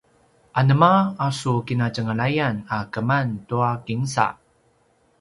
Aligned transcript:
anema 0.61 0.91
a 1.25 1.27
su 1.39 1.53
kinatjenglayan 1.67 2.55
a 2.75 2.77
keman 2.93 3.27
tua 3.47 3.71
kinsa? 3.85 4.27